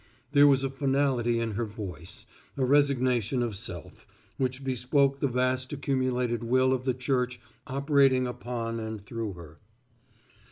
[0.31, 2.25] There was a finality in her voice,
[2.57, 8.79] a resignation of self, which bespoke the vast accumulated will of the Church operating upon
[8.79, 9.59] and through her.